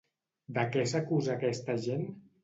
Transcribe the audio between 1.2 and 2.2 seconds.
aquesta gent?